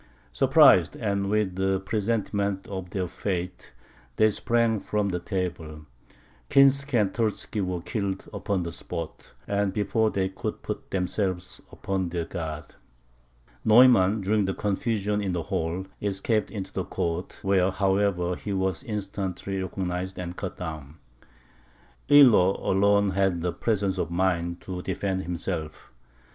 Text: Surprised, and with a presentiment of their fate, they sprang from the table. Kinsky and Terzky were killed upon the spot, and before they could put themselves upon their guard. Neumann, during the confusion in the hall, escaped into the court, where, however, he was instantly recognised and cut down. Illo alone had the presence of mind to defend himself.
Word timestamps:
Surprised, 0.31 0.95
and 0.95 1.29
with 1.29 1.59
a 1.59 1.79
presentiment 1.79 2.65
of 2.65 2.89
their 2.89 3.07
fate, 3.07 3.71
they 4.15 4.31
sprang 4.31 4.79
from 4.79 5.09
the 5.09 5.19
table. 5.19 5.85
Kinsky 6.49 6.97
and 6.97 7.13
Terzky 7.13 7.61
were 7.61 7.83
killed 7.83 8.27
upon 8.33 8.63
the 8.63 8.71
spot, 8.71 9.33
and 9.47 9.71
before 9.73 10.09
they 10.09 10.27
could 10.27 10.63
put 10.63 10.89
themselves 10.89 11.61
upon 11.71 12.09
their 12.09 12.25
guard. 12.25 12.73
Neumann, 13.63 14.21
during 14.21 14.45
the 14.45 14.55
confusion 14.55 15.21
in 15.21 15.33
the 15.33 15.43
hall, 15.43 15.85
escaped 16.01 16.49
into 16.49 16.73
the 16.73 16.85
court, 16.85 17.37
where, 17.43 17.69
however, 17.69 18.35
he 18.35 18.53
was 18.53 18.81
instantly 18.81 19.61
recognised 19.61 20.17
and 20.17 20.35
cut 20.35 20.57
down. 20.57 20.95
Illo 22.09 22.55
alone 22.67 23.11
had 23.11 23.41
the 23.41 23.53
presence 23.53 23.99
of 23.99 24.09
mind 24.09 24.61
to 24.61 24.81
defend 24.81 25.21
himself. 25.21 25.91